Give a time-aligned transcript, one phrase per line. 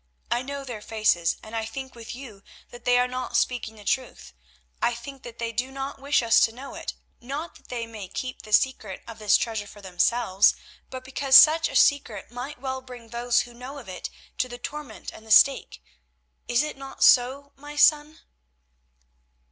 [0.31, 3.83] I know their faces, and I think with you that they are not speaking the
[3.83, 4.33] truth.
[4.81, 8.41] I think that they do not wish us to know it—not that they may keep
[8.41, 10.55] the secret of this treasure for themselves,
[10.89, 14.09] but because such a secret might well bring those who know of it
[14.39, 15.83] to the torment and the stake.
[16.47, 18.21] Is it not so, my son?"